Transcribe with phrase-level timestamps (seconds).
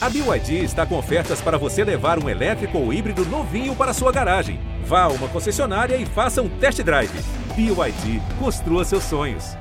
[0.00, 4.12] A BYD está com ofertas para você levar um elétrico ou híbrido novinho para sua
[4.12, 4.60] garagem.
[4.84, 7.10] Vá a uma concessionária e faça um test drive.
[7.56, 9.56] BYD, construa seus sonhos.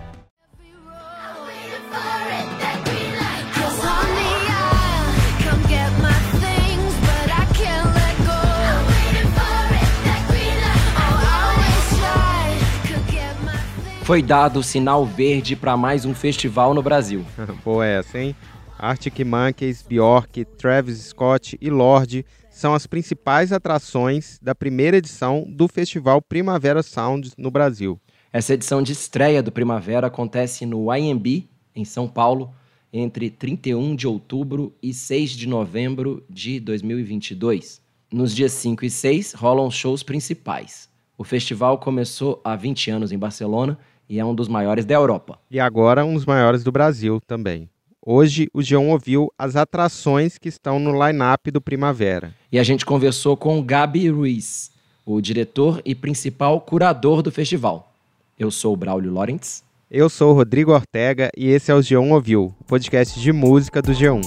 [14.03, 17.25] Foi dado o sinal verde para mais um festival no Brasil.
[17.65, 18.35] Boa essa, hein?
[18.79, 25.67] Arctic Monkeys, Bjork, Travis Scott e Lorde são as principais atrações da primeira edição do
[25.67, 27.99] Festival Primavera Sound no Brasil.
[28.31, 32.53] Essa edição de estreia do Primavera acontece no IMB, em São Paulo,
[32.93, 37.81] entre 31 de outubro e 6 de novembro de 2022.
[38.11, 40.87] Nos dias 5 e 6 rolam shows principais.
[41.17, 45.39] O festival começou há 20 anos em Barcelona e é um dos maiores da Europa.
[45.49, 47.69] E agora um dos maiores do Brasil também.
[48.09, 52.33] Hoje o Geão ouviu as atrações que estão no line-up do Primavera.
[52.49, 54.71] E a gente conversou com Gabi Ruiz,
[55.05, 57.91] o diretor e principal curador do festival.
[58.39, 59.61] Eu sou o Braulio Lawrence.
[59.91, 63.91] Eu sou o Rodrigo Ortega e esse é o G1 Ouviu, podcast de música do
[63.91, 64.21] G1.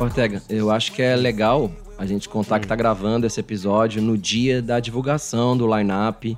[0.00, 4.18] Ortega, eu acho que é legal a gente contar que tá gravando esse episódio no
[4.18, 6.36] dia da divulgação do line-up,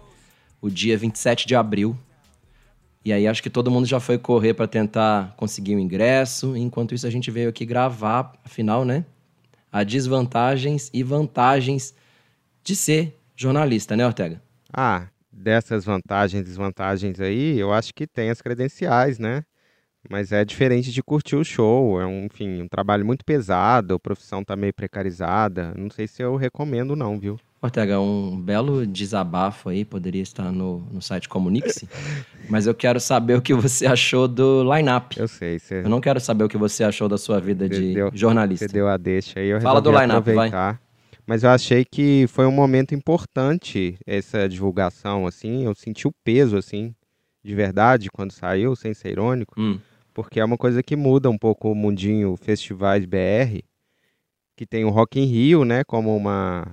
[0.61, 1.97] o dia 27 de abril.
[3.05, 6.57] E aí acho que todo mundo já foi correr para tentar conseguir o ingresso.
[6.57, 9.05] Enquanto isso a gente veio aqui gravar, afinal, né?
[9.71, 11.95] As desvantagens e vantagens
[12.63, 14.43] de ser jornalista, né, Ortega?
[14.73, 19.45] Ah, dessas vantagens e desvantagens aí, eu acho que tem as credenciais, né?
[20.11, 22.01] Mas é diferente de curtir o show.
[22.01, 25.73] É um, enfim, um trabalho muito pesado, a profissão tá meio precarizada.
[25.77, 27.39] Não sei se eu recomendo, não, viu?
[27.61, 31.89] Ortega, um belo desabafo aí, poderia estar no, no site Comunique-se,
[32.49, 35.19] mas eu quero saber o que você achou do line-up.
[35.19, 35.59] Eu sei.
[35.59, 35.81] Você...
[35.81, 38.67] Eu não quero saber o que você achou da sua vida de deu, jornalista.
[38.67, 40.51] Você deu a deixa aí, eu Fala do line-up, vai.
[41.27, 45.65] Mas eu achei que foi um momento importante essa divulgação, assim.
[45.65, 46.95] Eu senti o peso, assim,
[47.45, 49.55] de verdade, quando saiu, sem ser irônico.
[49.59, 49.81] Hum
[50.17, 53.61] porque é uma coisa que muda um pouco o mundinho festivais BR,
[54.57, 56.67] que tem o Rock in Rio, né, como uma,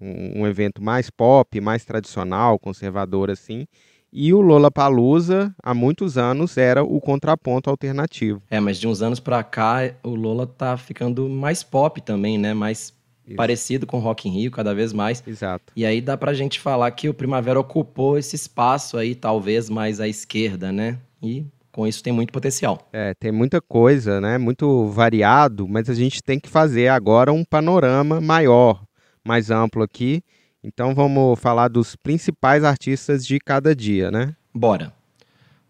[0.00, 3.64] um, um evento mais pop, mais tradicional, conservador assim,
[4.12, 8.42] e o Lollapalooza, há muitos anos, era o contraponto alternativo.
[8.50, 12.52] É, mas de uns anos para cá, o Lola tá ficando mais pop também, né,
[12.54, 12.92] mais
[13.24, 13.36] Isso.
[13.36, 15.22] parecido com o Rock in Rio, cada vez mais.
[15.24, 15.72] Exato.
[15.76, 20.00] E aí dá pra gente falar que o Primavera ocupou esse espaço aí, talvez mais
[20.00, 22.88] à esquerda, né, e com isso tem muito potencial.
[22.92, 24.38] É, tem muita coisa, né?
[24.38, 28.82] Muito variado, mas a gente tem que fazer agora um panorama maior,
[29.24, 30.22] mais amplo aqui.
[30.62, 34.34] Então vamos falar dos principais artistas de cada dia, né?
[34.54, 34.92] Bora.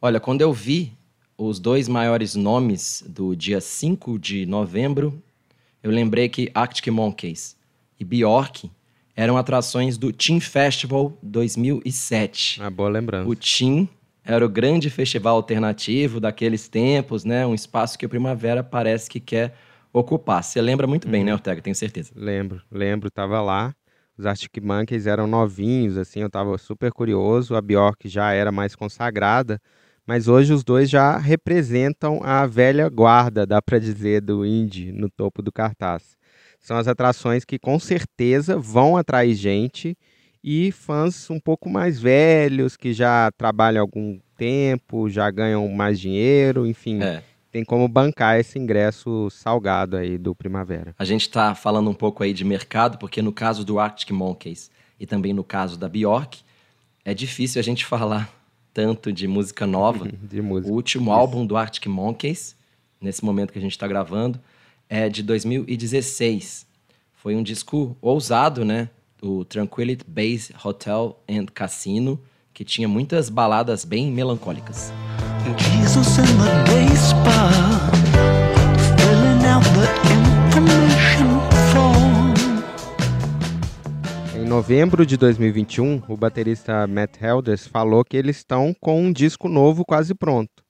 [0.03, 0.93] Olha, quando eu vi
[1.37, 5.23] os dois maiores nomes do dia 5 de novembro,
[5.83, 7.57] eu lembrei que Arctic Monkeys
[7.99, 8.71] e Bjork
[9.15, 12.61] eram atrações do Team Festival 2007.
[12.63, 13.29] Ah, boa lembrança.
[13.29, 13.89] O Team
[14.25, 17.47] era o grande festival alternativo daqueles tempos, né?
[17.47, 19.55] Um espaço que o Primavera parece que quer
[19.93, 20.43] ocupar.
[20.43, 21.37] Você lembra muito bem, né, uhum.
[21.37, 21.61] Ortega?
[21.61, 22.13] Tenho certeza.
[22.15, 23.75] Lembro, lembro, tava lá.
[24.17, 27.55] Os Arctic Monkeys eram novinhos, assim, eu tava super curioso.
[27.55, 29.59] A Bjork já era mais consagrada,
[30.07, 35.09] mas hoje os dois já representam a velha guarda, dá para dizer, do indie no
[35.11, 36.19] topo do cartaz.
[36.59, 39.97] São as atrações que com certeza vão atrair gente
[40.43, 46.67] e fãs um pouco mais velhos, que já trabalham algum tempo, já ganham mais dinheiro,
[46.67, 47.03] enfim.
[47.03, 47.23] É.
[47.53, 50.95] Tem como bancar esse ingresso salgado aí do Primavera.
[50.99, 54.71] A gente está falando um pouco aí de mercado, porque no caso do Arctic Monkeys
[54.99, 56.41] e também no caso da Bjork,
[57.05, 58.33] é difícil a gente falar
[58.73, 60.09] tanto de música nova.
[60.23, 60.73] de música.
[60.73, 61.19] O último Isso.
[61.21, 62.57] álbum do Arctic Monkeys,
[63.01, 64.41] nesse momento que a gente está gravando,
[64.89, 66.67] é de 2016.
[67.15, 68.89] Foi um disco ousado, né?
[69.23, 72.21] O Tranquility Base Hotel and Casino,
[72.53, 74.93] que tinha muitas baladas bem melancólicas.
[75.57, 77.51] Jesus in the day spa,
[78.97, 79.87] filling out the
[80.49, 81.41] information
[84.37, 89.49] Em novembro de 2021, o baterista Matt Helders falou que eles estão com um disco
[89.49, 90.65] novo quase pronto.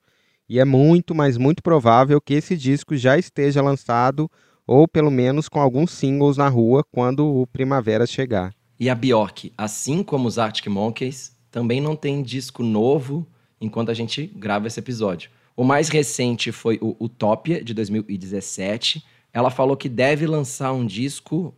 [0.47, 4.29] E é muito, mas muito provável que esse disco já esteja lançado
[4.71, 8.55] ou pelo menos com alguns singles na rua quando o Primavera chegar.
[8.79, 13.27] E a Bjork, assim como os Arctic Monkeys, também não tem disco novo
[13.59, 15.29] enquanto a gente grava esse episódio.
[15.57, 19.03] O mais recente foi o Utopia, de 2017.
[19.33, 21.53] Ela falou que deve lançar um disco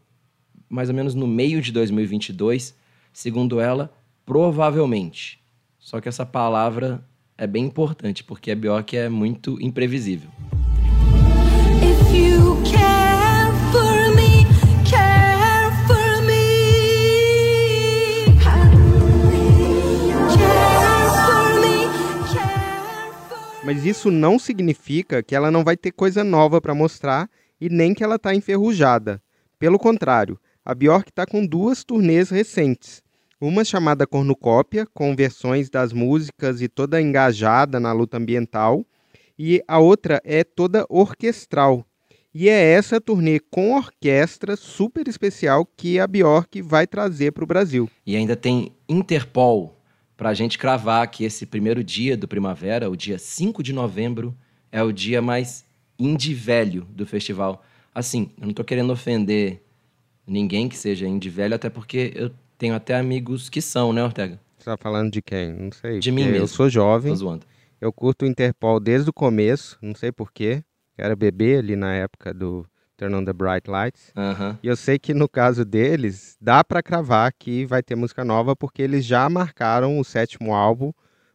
[0.68, 2.76] mais ou menos no meio de 2022.
[3.14, 3.94] Segundo ela,
[4.26, 5.40] provavelmente.
[5.78, 7.08] Só que essa palavra
[7.38, 10.32] é bem importante, porque a Bjork é muito imprevisível.
[23.66, 27.30] Mas isso não significa que ela não vai ter coisa nova para mostrar
[27.62, 29.22] e nem que ela está enferrujada.
[29.58, 33.02] Pelo contrário, a Bjork está com duas turnês recentes.
[33.40, 38.86] Uma chamada Cornucópia, com versões das músicas e toda engajada na luta ambiental,
[39.40, 41.86] e a outra é toda orquestral.
[42.34, 47.48] E é essa turnê com orquestra super especial que a Bjork vai trazer para o
[47.48, 47.90] Brasil.
[48.06, 49.78] E ainda tem Interpol,
[50.16, 54.36] para a gente cravar que esse primeiro dia do Primavera, o dia 5 de novembro,
[54.72, 55.66] é o dia mais
[55.98, 57.64] indie velho do festival.
[57.94, 59.62] Assim, eu não estou querendo ofender
[60.26, 64.40] ninguém que seja indie velho, até porque eu tenho até amigos que são, né, Ortega?
[64.58, 65.52] Você está falando de quem?
[65.54, 66.00] Não sei.
[66.00, 66.48] De mim porque Eu mesmo.
[66.56, 67.12] sou jovem.
[67.12, 67.46] Tô zoando.
[67.82, 70.64] Eu curto o Interpol desde o começo, não sei porquê.
[70.98, 72.66] Era bebê ali na época do
[73.04, 74.14] Turn on the Bright Lights.
[74.64, 78.56] E eu sei que no caso deles, dá pra cravar que vai ter música nova,
[78.56, 80.94] porque eles já marcaram o sétimo álbum,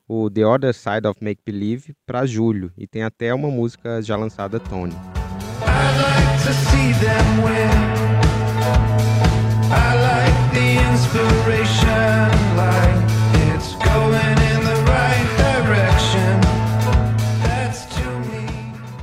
[0.08, 2.72] o The Other Side of Make Believe, pra julho.
[2.74, 4.94] E tem até uma música já lançada, Tony.
[4.94, 7.68] I like to see them win.
[9.70, 9.97] I like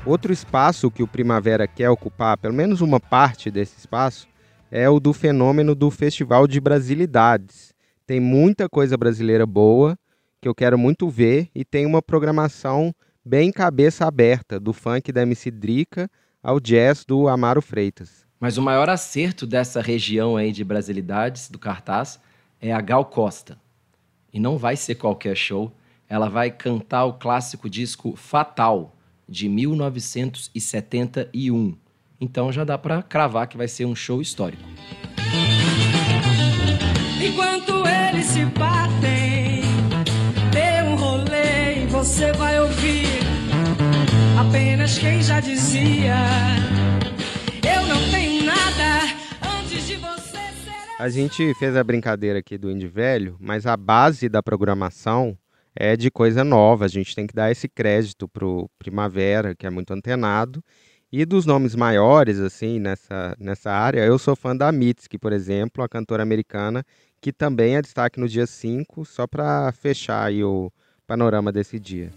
[0.05, 4.27] Outro espaço que o Primavera quer ocupar, pelo menos uma parte desse espaço,
[4.69, 7.73] é o do fenômeno do Festival de Brasilidades.
[8.05, 9.97] Tem muita coisa brasileira boa
[10.39, 12.93] que eu quero muito ver e tem uma programação
[13.25, 16.07] bem cabeça aberta, do funk da MC Drica
[16.43, 18.27] ao jazz do Amaro Freitas.
[18.39, 22.19] Mas o maior acerto dessa região aí de brasilidades do cartaz
[22.61, 23.57] é a Gal Costa.
[24.31, 25.75] E não vai ser qualquer show,
[26.07, 28.94] ela vai cantar o clássico disco Fatal
[29.27, 31.75] de 1971.
[32.19, 34.63] Então já dá pra cravar que vai ser um show histórico.
[37.21, 39.61] Enquanto eles se batem,
[40.51, 43.07] dê um rolê e você vai ouvir
[44.37, 46.15] apenas quem já dizia:
[47.63, 49.13] Eu não tenho nada
[49.59, 50.95] antes de você ser.
[50.99, 55.37] A gente fez a brincadeira aqui do Indie Velho, mas a base da programação
[55.75, 56.85] é de coisa nova.
[56.85, 60.63] A gente tem que dar esse crédito pro Primavera, que é muito antenado.
[61.11, 65.83] E dos nomes maiores, assim, nessa, nessa área, eu sou fã da Mitski, por exemplo,
[65.83, 66.83] a cantora americana,
[67.21, 70.71] que também é destaque no dia 5, só para fechar o
[71.07, 72.11] panorama desse dia.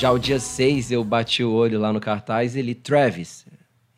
[0.00, 3.44] Já o dia 6 eu bati o olho lá no cartaz e li Travis.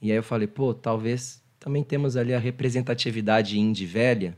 [0.00, 4.36] E aí eu falei, pô, talvez também temos ali a representatividade indie velha,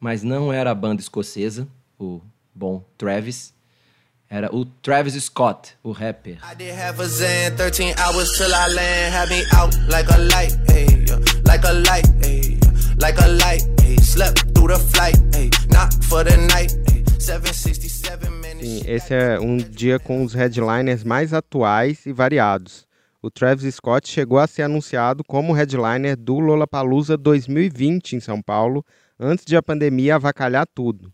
[0.00, 2.20] mas não era a banda escocesa, o
[2.52, 3.54] bom Travis.
[4.28, 6.38] Era o Travis Scott, o rapper.
[6.42, 9.14] I did half a Zan, 13 hours till I land.
[9.14, 11.06] Had me out like a light, ayy,
[11.46, 12.58] like a light, ayy,
[13.00, 14.00] like a light, ayy.
[14.02, 17.04] Slept through the flight, ayy, not for the night, ayy.
[17.20, 18.45] 767 minutes.
[18.58, 22.86] Sim, esse é um dia com os headliners mais atuais e variados.
[23.20, 28.84] O Travis Scott chegou a ser anunciado como headliner do Lollapalooza 2020 em São Paulo,
[29.20, 31.12] antes de a pandemia avacalhar tudo.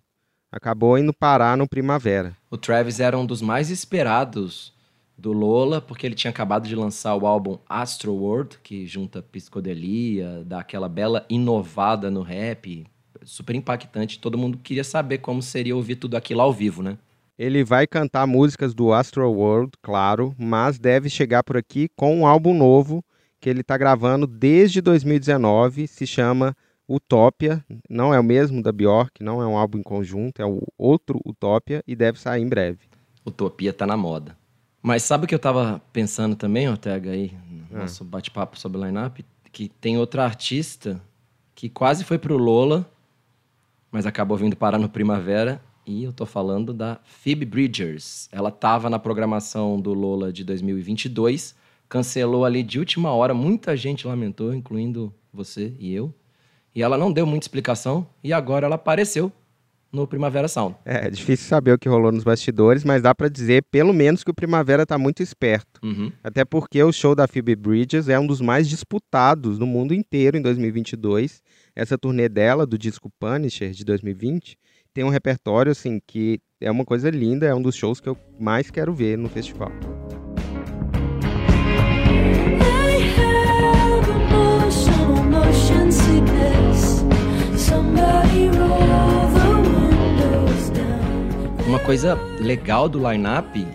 [0.52, 2.36] Acabou indo parar no Primavera.
[2.50, 4.72] O Travis era um dos mais esperados
[5.18, 10.42] do Lola, porque ele tinha acabado de lançar o álbum Astro World, que junta psicodelia,
[10.44, 12.86] dá aquela bela inovada no rap,
[13.24, 14.18] super impactante.
[14.18, 16.98] Todo mundo queria saber como seria ouvir tudo aquilo ao vivo, né?
[17.42, 22.24] Ele vai cantar músicas do Astro World, claro, mas deve chegar por aqui com um
[22.24, 23.04] álbum novo
[23.40, 26.56] que ele está gravando desde 2019, se chama
[26.88, 30.62] Utopia, não é o mesmo da Bjork, não é um álbum em conjunto, é o
[30.78, 32.78] outro Utopia e deve sair em breve.
[33.26, 34.36] Utopia tá na moda.
[34.80, 37.32] Mas sabe o que eu tava pensando também, Ortega, aí,
[37.68, 37.80] no Ah.
[37.80, 39.24] nosso bate-papo sobre line-up?
[39.50, 41.02] Que tem outra artista
[41.56, 42.88] que quase foi pro Lola,
[43.90, 45.60] mas acabou vindo parar no Primavera.
[45.86, 48.28] E eu tô falando da Phoebe Bridgers.
[48.30, 51.54] Ela tava na programação do Lola de 2022,
[51.88, 56.14] cancelou ali de última hora, muita gente lamentou, incluindo você e eu.
[56.74, 59.30] E ela não deu muita explicação, e agora ela apareceu
[59.92, 60.74] no Primavera Sound.
[60.86, 64.24] É, é difícil saber o que rolou nos bastidores, mas dá pra dizer pelo menos
[64.24, 65.80] que o Primavera tá muito esperto.
[65.82, 66.10] Uhum.
[66.24, 70.38] Até porque o show da Phoebe Bridges é um dos mais disputados no mundo inteiro
[70.38, 71.42] em 2022.
[71.76, 74.56] Essa turnê dela, do disco Punisher de 2020,
[74.94, 78.16] tem um repertório assim que é uma coisa linda, é um dos shows que eu
[78.38, 79.72] mais quero ver no festival.
[91.66, 93.66] Uma coisa legal do line-up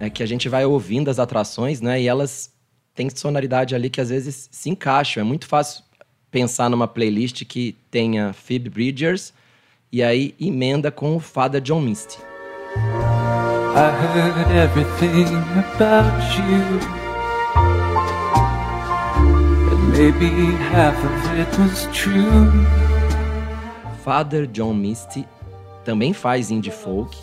[0.00, 2.02] é que a gente vai ouvindo as atrações, né?
[2.02, 2.52] E elas
[2.92, 5.20] têm sonoridade ali que às vezes se encaixam.
[5.20, 5.84] É muito fácil
[6.30, 9.32] pensar numa playlist que tenha Phoebe Bridgers,
[9.96, 12.18] e aí emenda com o Father John Misty.
[12.76, 15.24] I heard everything
[15.56, 16.62] about you.
[19.72, 22.52] And maybe half of it was true.
[24.04, 25.26] Father John Misty
[25.82, 27.16] também faz indie folk,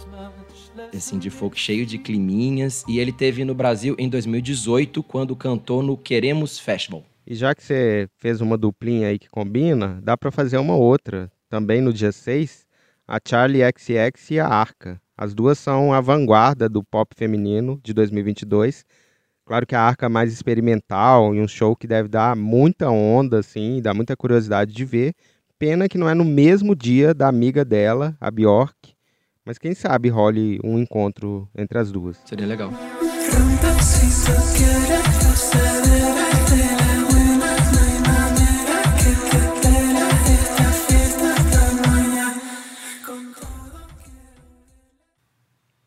[0.91, 5.83] esse indie folk cheio de climinhas, e ele teve no Brasil em 2018 quando cantou
[5.83, 7.03] no Queremos Festival.
[7.27, 11.31] E já que você fez uma duplinha aí que combina, dá pra fazer uma outra,
[11.53, 12.62] também no dia 6,
[13.07, 15.01] a Charlie XX e a Arca.
[15.17, 18.85] As duas são a vanguarda do pop feminino de 2022.
[19.45, 23.39] Claro que a Arca é mais experimental e um show que deve dar muita onda,
[23.39, 25.13] assim, dá muita curiosidade de ver.
[25.59, 28.93] Pena que não é no mesmo dia da amiga dela, a Bjork.
[29.45, 32.17] Mas quem sabe role um encontro entre as duas.
[32.25, 32.71] Seria legal.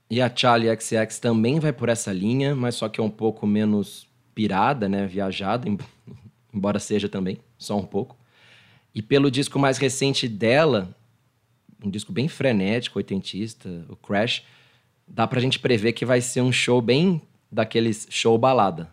[0.09, 3.47] E a Charlie XX também vai por essa linha, mas só que é um pouco
[3.47, 5.07] menos pirada, né?
[5.07, 5.79] Viajada, em-
[6.55, 8.17] embora seja também, só um pouco.
[8.95, 10.95] E pelo disco mais recente dela,
[11.85, 14.43] um disco bem frenético, oitentista, o Crash,
[15.07, 17.21] dá pra gente prever que vai ser um show bem
[17.51, 18.89] daqueles show balada.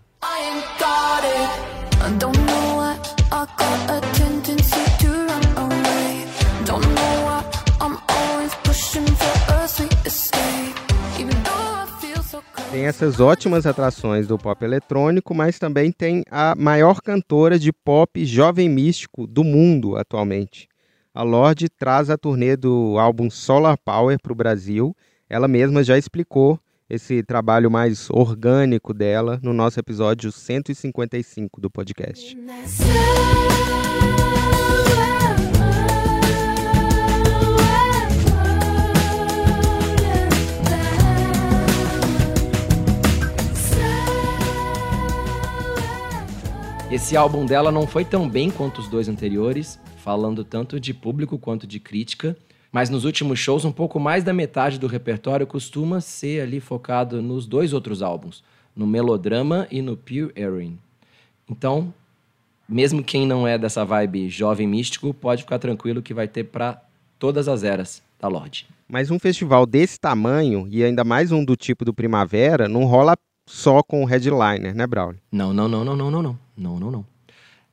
[2.03, 2.42] I
[12.83, 18.67] Essas ótimas atrações do pop eletrônico, mas também tem a maior cantora de pop jovem
[18.67, 20.67] místico do mundo atualmente.
[21.13, 24.93] A Lorde traz a turnê do álbum Solar Power para o Brasil.
[25.29, 26.59] Ela mesma já explicou
[26.89, 32.37] esse trabalho mais orgânico dela no nosso episódio 155 do podcast.
[46.93, 51.39] Esse álbum dela não foi tão bem quanto os dois anteriores, falando tanto de público
[51.39, 52.37] quanto de crítica,
[52.71, 57.19] mas nos últimos shows um pouco mais da metade do repertório costuma ser ali focado
[57.19, 58.43] nos dois outros álbuns,
[58.75, 60.77] no Melodrama e no Pure Heroine.
[61.49, 61.91] Então,
[62.69, 66.79] mesmo quem não é dessa vibe jovem místico, pode ficar tranquilo que vai ter pra
[67.17, 68.67] todas as eras da Lorde.
[68.87, 73.17] Mas um festival desse tamanho, e ainda mais um do tipo do Primavera, não rola
[73.49, 75.19] só com o headliner, né, Braulio?
[75.31, 76.42] Não, não, não, não, não, não, não.
[76.55, 77.05] Não, não, não.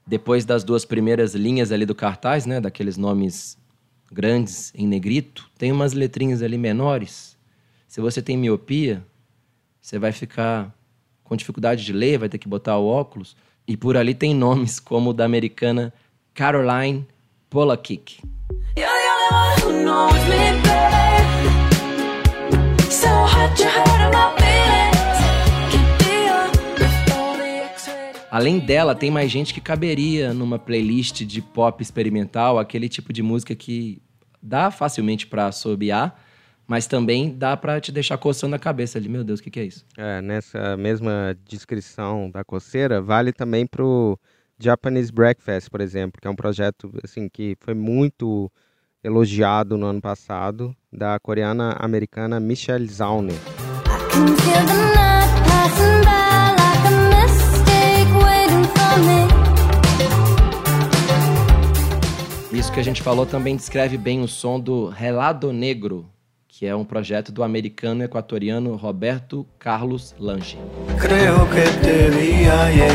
[0.06, 3.56] Depois das duas primeiras linhas ali do cartaz, né, daqueles nomes
[4.10, 7.36] grandes em negrito, tem umas letrinhas ali menores.
[7.86, 9.04] Se você tem miopia,
[9.80, 10.74] você vai ficar
[11.22, 13.36] com dificuldade de ler, vai ter que botar o óculos.
[13.66, 15.92] E por ali tem nomes como o da americana
[16.34, 17.06] Caroline
[17.48, 18.20] Polakik.
[18.76, 20.90] You're the only one who knows me, babe.
[22.90, 23.56] So hot
[28.30, 33.22] Além dela, tem mais gente que caberia numa playlist de pop experimental, aquele tipo de
[33.22, 34.00] música que
[34.40, 36.16] dá facilmente pra assobiar,
[36.66, 39.08] mas também dá pra te deixar coçando a cabeça ali.
[39.08, 39.84] Meu Deus, o que, que é isso?
[39.96, 44.16] É, nessa mesma descrição da coceira, vale também pro
[44.56, 48.50] Japanese Breakfast, por exemplo, que é um projeto assim que foi muito
[49.02, 53.34] elogiado no ano passado, da coreana americana Michelle Zauner.
[53.34, 55.99] I can feel the night passing
[62.52, 66.06] Isso que a gente falou também descreve bem o som do Relado Negro,
[66.48, 70.58] que é um projeto do americano equatoriano Roberto Carlos Lange.
[70.98, 72.90] Creo que te vi ayer,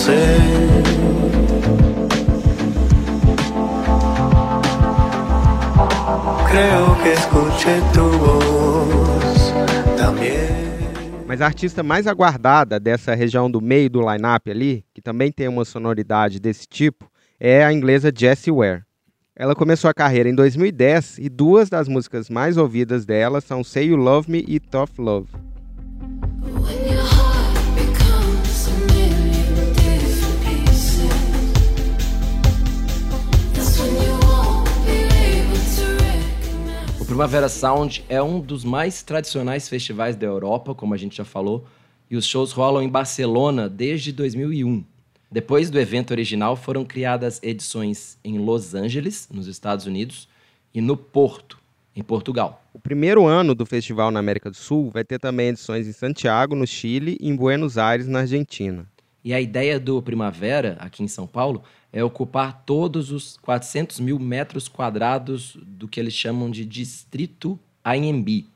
[0.00, 0.70] sé.
[6.50, 9.54] Creo que escuché tu voz
[9.96, 10.69] también.
[11.30, 15.46] Mas a artista mais aguardada dessa região do meio do line-up ali, que também tem
[15.46, 17.08] uma sonoridade desse tipo,
[17.38, 18.82] é a inglesa Jessie Ware.
[19.36, 23.90] Ela começou a carreira em 2010 e duas das músicas mais ouvidas dela são Say
[23.90, 25.28] You Love Me e Tough Love.
[37.20, 41.66] Primavera Sound é um dos mais tradicionais festivais da Europa, como a gente já falou,
[42.10, 44.82] e os shows rolam em Barcelona desde 2001.
[45.30, 50.30] Depois do evento original, foram criadas edições em Los Angeles, nos Estados Unidos,
[50.72, 51.58] e no Porto,
[51.94, 52.64] em Portugal.
[52.72, 56.56] O primeiro ano do festival na América do Sul vai ter também edições em Santiago,
[56.56, 58.86] no Chile, e em Buenos Aires, na Argentina.
[59.24, 61.62] E a ideia do Primavera, aqui em São Paulo,
[61.92, 68.46] é ocupar todos os 400 mil metros quadrados do que eles chamam de Distrito AMB.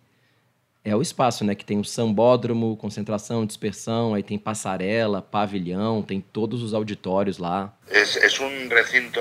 [0.86, 1.54] É o espaço, né?
[1.54, 7.74] Que tem o sambódromo, concentração, dispersão, aí tem passarela, pavilhão, tem todos os auditórios lá.
[7.90, 9.20] Es, es un recinto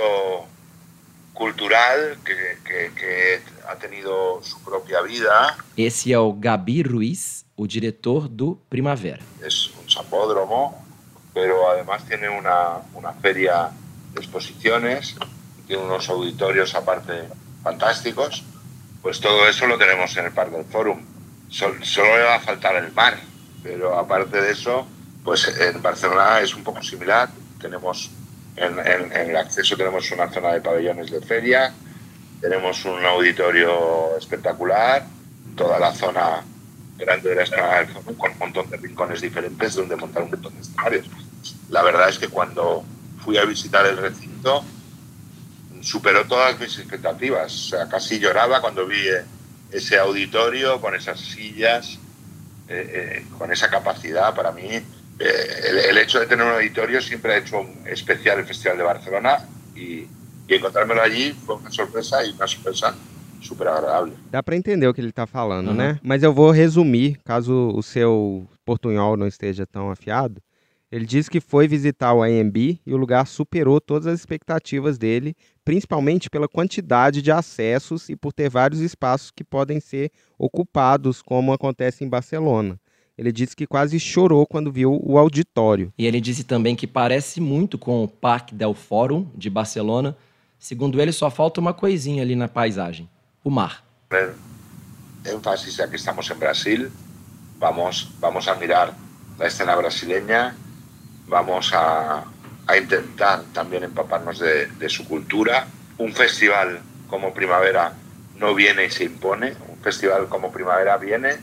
[1.34, 2.36] cultural que,
[2.66, 5.56] que- que ha tenido su propia vida.
[5.78, 9.22] Esse é o Gabi Ruiz, o diretor do Primavera.
[9.42, 10.76] Es un sambódromo,
[11.34, 13.70] pero además tiene una, una feria
[14.14, 15.16] de exposiciones,
[15.68, 17.14] tiene unos auditorios aparte
[17.64, 18.44] fantásticos.
[19.02, 21.02] Pues todo eso lo tenemos en el Parque del Forum.
[21.50, 23.18] Sol- solo le va a faltar el mar,
[23.64, 24.88] pero aparte de eso,
[25.24, 27.30] pues en Barcelona es un poco similar.
[27.60, 28.12] Tenemos
[28.56, 31.74] en, en- en el acceso tenemos una zona de pabellones de feria,
[32.40, 35.06] tenemos un auditorio espectacular,
[35.56, 36.44] toda la zona
[36.98, 40.62] grande de la Forum con un montón de rincones diferentes donde montar un montón de
[40.62, 41.08] escenarios.
[41.70, 42.84] La verdad es que cuando
[43.24, 44.64] fui a visitar el recinto
[45.82, 47.54] superó todas mis expectativas.
[47.54, 49.24] O sea, casi lloraba cuando vi eh,
[49.72, 52.00] ese auditorio con esas sillas,
[52.70, 54.34] eh, eh, con esa capacidad.
[54.34, 54.86] Para mí, eh,
[55.20, 58.84] el, el hecho de tener un auditorio siempre ha hecho un especial el Festival de
[58.84, 59.46] Barcelona
[59.76, 60.08] y,
[60.48, 62.96] y encontrármelo allí fue una sorpresa y una sorpresa
[64.32, 65.74] Dá para entender o que ele está falando, Uhum.
[65.74, 66.00] né?
[66.04, 70.42] Mas eu vou resumir, caso o seu portunhol não esteja tão afiado.
[70.92, 75.36] Ele disse que foi visitar o AMB e o lugar superou todas as expectativas dele,
[75.66, 81.52] principalmente pela quantidade de acessos e por ter vários espaços que podem ser ocupados, como
[81.52, 82.80] acontece em Barcelona.
[83.18, 85.92] Ele disse que quase chorou quando viu o auditório.
[85.98, 90.16] E ele disse também que parece muito com o Parque del Fórum de Barcelona.
[90.60, 93.10] Segundo ele, só falta uma coisinha ali na paisagem:
[93.44, 93.50] o
[95.26, 96.92] énfasis ya que estamos en Brasil,
[97.60, 98.94] vamos, vamos a mirar
[99.38, 100.56] la escena brasileña,
[101.28, 102.24] vamos a,
[102.68, 105.68] a intentar también empaparnos de, su cultura.
[105.98, 107.94] Un festival como Primavera
[108.38, 111.38] no viene y se impone, un festival como Primavera viene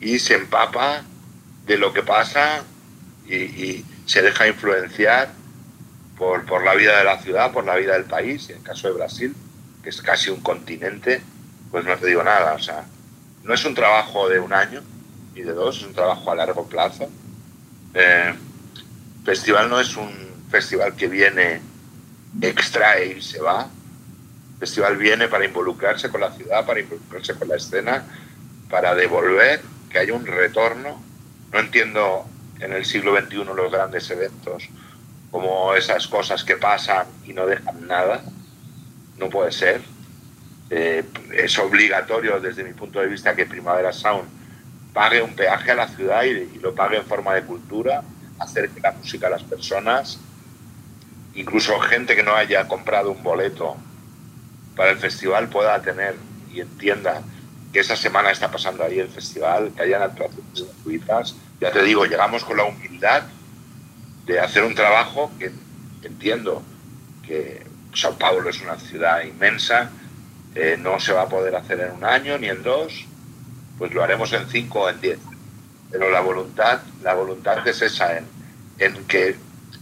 [0.00, 1.02] y se empapa
[1.66, 2.62] de lo que pasa
[3.26, 5.30] y, y se deja influenciar
[6.16, 8.88] por, por la vida de la ciudad, por la vida del país, en el caso
[8.88, 9.34] de Brasil,
[9.86, 11.22] que es casi un continente,
[11.70, 12.54] pues no te digo nada.
[12.54, 12.84] O sea,
[13.44, 14.82] no es un trabajo de un año
[15.32, 17.08] y de dos, es un trabajo a largo plazo.
[17.94, 18.34] Eh,
[19.24, 20.10] festival no es un
[20.50, 21.60] festival que viene,
[22.40, 23.68] extrae y se va.
[24.58, 28.02] Festival viene para involucrarse con la ciudad, para involucrarse con la escena,
[28.68, 31.00] para devolver, que haya un retorno.
[31.52, 32.26] No entiendo
[32.58, 34.68] en el siglo XXI los grandes eventos
[35.30, 38.24] como esas cosas que pasan y no dejan nada.
[39.18, 39.80] No puede ser.
[40.70, 44.28] Eh, es obligatorio desde mi punto de vista que Primavera Sound
[44.92, 48.02] pague un peaje a la ciudad y, y lo pague en forma de cultura,
[48.38, 50.18] acerque la música a las personas,
[51.34, 53.76] incluso gente que no haya comprado un boleto
[54.74, 56.16] para el festival pueda tener
[56.52, 57.22] y entienda
[57.72, 61.34] que esa semana está pasando ahí el festival, que hayan actuaciones gratuitas.
[61.60, 63.24] Ya te digo, llegamos con la humildad
[64.24, 65.50] de hacer un trabajo que
[66.02, 66.62] entiendo
[67.26, 67.65] que
[67.96, 69.90] Sao Paulo es una ciudad inmensa,
[70.54, 73.06] eh, no se va a poder hacer en un año ni en dos,
[73.78, 75.18] pues lo haremos en cinco o en diez.
[75.90, 78.24] Pero la voluntad, la voluntad es esa, en,
[78.78, 79.36] en que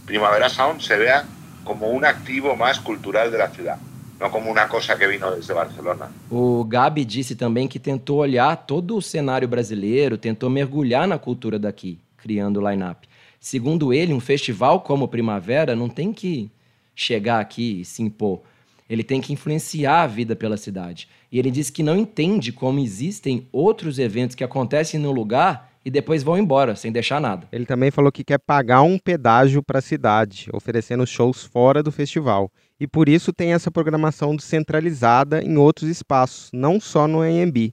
[0.05, 1.25] Primavera Sound se vea
[1.65, 3.77] como un activo más cultural de la ciudad,
[4.19, 6.09] no como una cosa que vino desde Barcelona.
[6.29, 11.59] O Gabi disse também que tentou olhar todo o cenário brasileiro, tentou mergulhar na cultura
[11.59, 13.09] daqui, criando o line-up.
[13.39, 16.49] Segundo ele, um festival como Primavera não tem que
[16.95, 18.41] chegar aqui e se impor.
[18.89, 21.07] Ele tem que influenciar a vida pela cidade.
[21.31, 25.91] E ele disse que não entende como existem outros eventos que acontecem no lugar e
[25.91, 27.47] depois vão embora, sem deixar nada.
[27.51, 31.91] Ele também falou que quer pagar um pedágio para a cidade, oferecendo shows fora do
[31.91, 32.51] festival.
[32.79, 37.71] E por isso tem essa programação descentralizada em outros espaços, não só no AMB.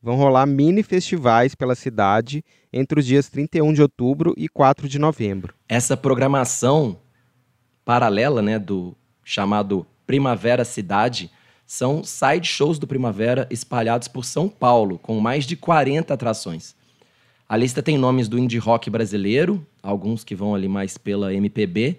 [0.00, 4.98] Vão rolar mini festivais pela cidade entre os dias 31 de outubro e 4 de
[4.98, 5.54] novembro.
[5.66, 6.98] Essa programação
[7.84, 11.30] paralela, né, do chamado Primavera Cidade,
[11.66, 16.74] são side shows do Primavera espalhados por São Paulo, com mais de 40 atrações.
[17.48, 21.98] A lista tem nomes do indie rock brasileiro, alguns que vão ali mais pela MPB,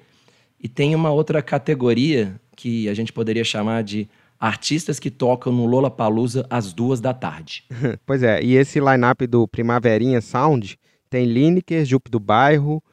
[0.60, 4.08] e tem uma outra categoria que a gente poderia chamar de
[4.40, 7.64] artistas que tocam no Lollapalooza às duas da tarde.
[8.06, 10.78] pois é, e esse line-up do Primaverinha Sound
[11.10, 12.84] tem Lineker, Jupe do Bairro,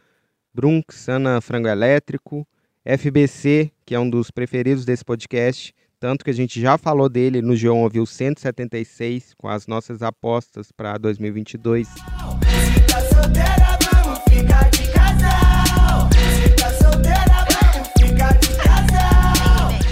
[0.55, 2.47] Brunx, Ana Frango Elétrico,
[2.85, 7.41] FBC, que é um dos preferidos desse podcast, tanto que a gente já falou dele
[7.41, 11.89] no G1 Ouviu 176 com as nossas apostas para 2022.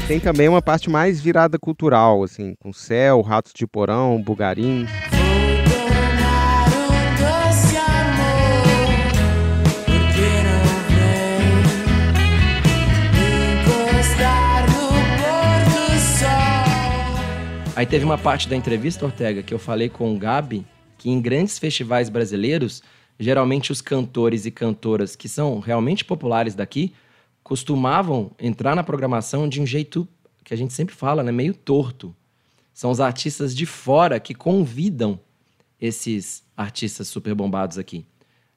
[0.09, 4.85] Tem também uma parte mais virada cultural, assim, com Céu, Ratos de Porão, Bugarim.
[17.81, 20.67] Aí teve uma parte da entrevista, Ortega, que eu falei com o Gabi,
[20.99, 22.83] que em grandes festivais brasileiros,
[23.19, 26.93] geralmente os cantores e cantoras que são realmente populares daqui
[27.43, 30.07] costumavam entrar na programação de um jeito
[30.45, 32.15] que a gente sempre fala, né, meio torto.
[32.75, 35.19] São os artistas de fora que convidam
[35.81, 38.05] esses artistas super bombados aqui.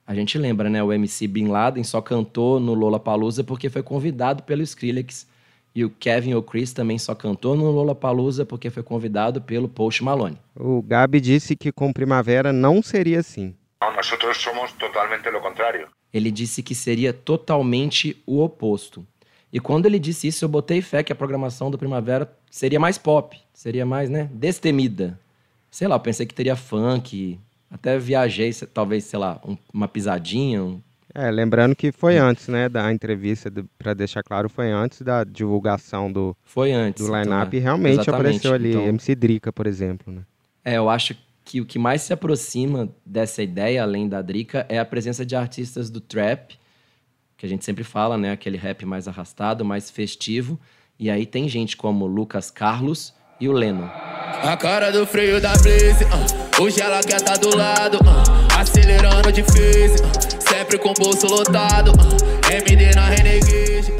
[0.05, 4.43] A gente lembra, né, o MC Bin Laden só cantou no Lollapalooza porque foi convidado
[4.43, 5.25] pelo Skrillex
[5.75, 10.37] e o Kevin O'Chris também só cantou no Lollapalooza porque foi convidado pelo Post Malone.
[10.55, 13.55] O Gabi disse que com Primavera não seria assim.
[13.95, 15.87] Nosotros somos totalmente lo contrario.
[16.13, 19.05] Ele disse que seria totalmente o oposto.
[19.51, 22.97] E quando ele disse isso, eu botei fé que a programação do Primavera seria mais
[22.97, 25.19] pop, seria mais, né, destemida.
[25.69, 29.87] Sei lá, eu pensei que teria funk, até viajei, se- talvez, sei lá, um- uma
[29.87, 30.81] pisadinha, um
[31.15, 36.11] É, lembrando que foi antes, né, da entrevista, para deixar claro, foi antes da divulgação
[36.11, 37.05] do, Foi antes.
[37.05, 37.59] do então, line-up é.
[37.59, 38.15] e realmente Exatamente.
[38.15, 40.23] apareceu ali Então, MC Drica, por exemplo, né?
[40.65, 44.79] É, eu acho que o que mais se aproxima dessa ideia, além da Drica, é
[44.79, 46.57] a presença de artistas do trap,
[47.37, 48.31] que a gente sempre fala, né?
[48.31, 50.59] Aquele rap mais arrastado, mais festivo.
[50.97, 53.83] E aí tem gente como Lucas Carlos e o Leno.
[53.83, 56.61] A cara do freio da Blaze, ah.
[56.61, 58.61] hoje ela quer tá do lado, ah.
[58.61, 60.32] acelerando difícil, ah.
[60.63, 62.53] Sempre com o bolso lotado, ah.
[62.53, 63.91] MD na Renegade.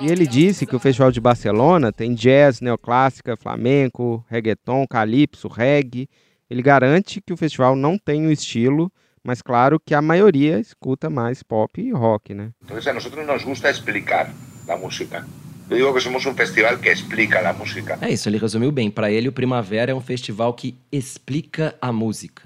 [0.00, 6.08] E ele disse que o Festival de Barcelona tem jazz, neoclássica, flamenco, reggaeton, calypso, reggae.
[6.48, 8.92] Ele garante que o festival não tem um estilo,
[9.24, 12.50] mas claro que a maioria escuta mais pop e rock, né?
[12.62, 14.30] Entonces a nosotros nos gusta explicar
[14.66, 15.26] la música.
[15.70, 17.98] Yo digo que somos un festival que explica la música.
[18.02, 18.90] É isso, ele resumiu bem.
[18.90, 22.42] Para ele, o Primavera é um festival que explica a música.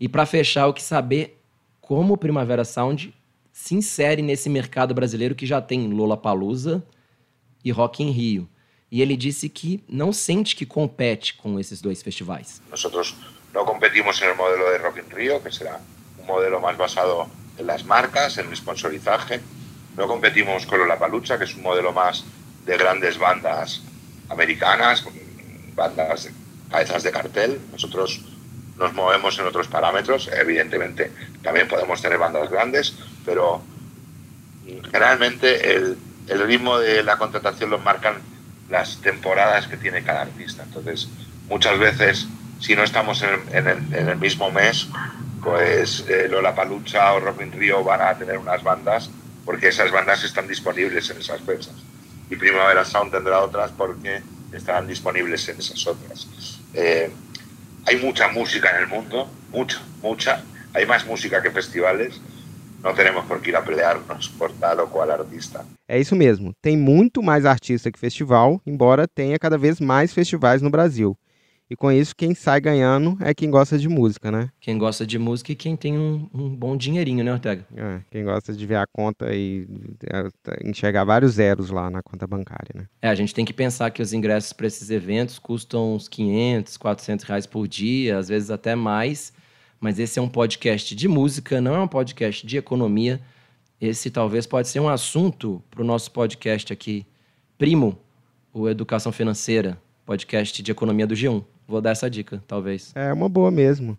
[0.00, 1.37] E para fechar, eu quis saber
[1.88, 3.14] como o Primavera Sound
[3.50, 6.84] se insere nesse mercado brasileiro que já tem Lollapalooza
[7.64, 8.46] e Rock in Rio.
[8.92, 12.60] E ele disse que não sente que compete com esses dois festivais.
[12.70, 13.16] Nosotros
[13.54, 15.80] no competimos el modelo de Rock in Rio, que será
[16.20, 19.40] un modelo más basado en las marcas, en sponsorizaje.
[19.96, 22.22] No competimos con la Palucha, que es un modelo más
[22.66, 23.82] de grandes bandas
[24.28, 25.06] americanas,
[25.74, 26.28] bandas
[26.70, 27.58] cabezas de cartel.
[27.72, 28.20] Nosotros
[28.76, 30.28] nos movemos en otros parámetros.
[30.28, 31.10] Evidentemente,
[31.42, 33.62] también podemos tener bandas grandes, pero
[34.90, 35.96] generalmente el,
[36.28, 38.14] el ritmo de la contratación lo marcan
[38.68, 40.62] las temporadas que tiene cada artista.
[40.64, 41.08] Entonces,
[41.48, 42.26] muchas veces,
[42.60, 44.88] si no estamos en en el- mismo mes,
[45.42, 49.10] pues eh, Lola Palucha o Rock in Rio van a tener unas bandas
[49.44, 51.72] porque esas bandas están disponibles en esas fechas.
[52.28, 54.20] Y Primavera Sound tendrá otras porque
[54.52, 56.26] estarán disponibles en esas otras.
[56.74, 57.10] Eh,
[57.86, 60.42] hay mucha música en el mundo, mucha, mucha.
[60.78, 62.20] Hay más música que festivales.
[62.84, 65.64] No tenemos por qué ir a pelearnos por tal o cual artista.
[65.88, 70.62] É isso mesmo, tem muito mais artista que festival, embora tenha cada vez mais festivais
[70.62, 71.18] no Brasil.
[71.68, 74.50] E com isso, quem sai ganhando é quem gosta de música, né?
[74.60, 77.66] Quem gosta de música e quem tem um, um bom dinheirinho, né, Ortega?
[77.76, 79.66] É, quem gosta de ver a conta e
[80.06, 82.86] é, enxergar vários zeros lá na conta bancária, né?
[83.02, 86.76] É, a gente tem que pensar que os ingressos para esses eventos custam uns 500,
[86.76, 89.32] 400 reais por dia, às vezes até mais.
[89.80, 93.20] Mas esse é um podcast de música, não é um podcast de economia.
[93.80, 97.06] Esse talvez pode ser um assunto para o nosso podcast aqui,
[97.56, 97.96] primo,
[98.52, 101.44] o Educação Financeira, podcast de economia do G1.
[101.66, 102.92] Vou dar essa dica, talvez.
[102.94, 103.96] É uma boa mesmo.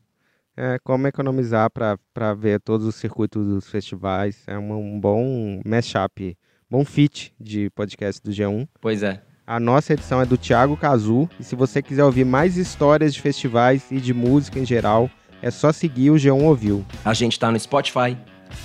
[0.58, 4.44] É como economizar para ver todos os circuitos dos festivais.
[4.48, 6.38] É uma- um bom mashup,
[6.70, 8.68] bom fit de podcast do G1.
[8.82, 9.22] Pois é.
[9.48, 11.30] A nossa edição é do Thiago Cazu.
[11.40, 15.10] E se você quiser ouvir mais histórias de festivais e de música em geral,
[15.42, 16.86] é só seguir o G1 Ouviu.
[17.04, 18.18] A gente está no Spotify,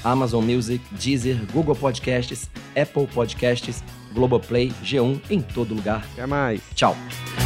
[0.03, 3.83] Amazon Music, Deezer, Google Podcasts, Apple Podcasts,
[4.15, 6.05] Globoplay, G1, em todo lugar.
[6.13, 6.61] Até mais.
[6.75, 6.97] Tchau.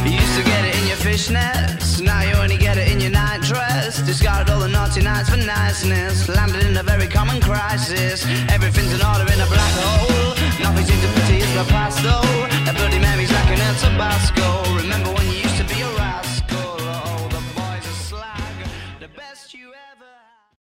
[0.05, 3.11] You used to get it in your fishnets, now you only get it in your
[3.11, 4.01] night dress.
[4.05, 8.25] Discarded all the naughty nights for niceness, landed in a very common crisis.
[8.49, 10.35] Everything's in order in a black hole.
[10.61, 12.21] Nothing seems to pity is past though.
[12.69, 14.75] A bloody memory's like an El Tabasco.
[14.75, 15.48] Remember when you